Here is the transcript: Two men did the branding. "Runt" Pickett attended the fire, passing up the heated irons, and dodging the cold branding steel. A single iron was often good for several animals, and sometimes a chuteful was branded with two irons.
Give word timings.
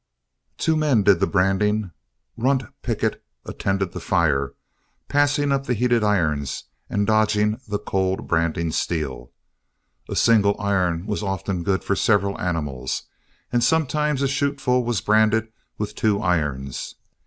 Two 0.57 0.75
men 0.75 1.03
did 1.03 1.19
the 1.19 1.27
branding. 1.27 1.91
"Runt" 2.35 2.63
Pickett 2.81 3.23
attended 3.45 3.91
the 3.91 3.99
fire, 3.99 4.55
passing 5.07 5.51
up 5.51 5.67
the 5.67 5.75
heated 5.75 6.03
irons, 6.03 6.63
and 6.89 7.05
dodging 7.05 7.61
the 7.67 7.77
cold 7.77 8.27
branding 8.27 8.71
steel. 8.71 9.31
A 10.09 10.15
single 10.15 10.59
iron 10.59 11.05
was 11.05 11.21
often 11.21 11.61
good 11.61 11.83
for 11.83 11.95
several 11.95 12.41
animals, 12.41 13.03
and 13.53 13.63
sometimes 13.63 14.23
a 14.23 14.27
chuteful 14.27 14.83
was 14.83 15.01
branded 15.01 15.49
with 15.77 15.93
two 15.93 16.19
irons. 16.19 16.95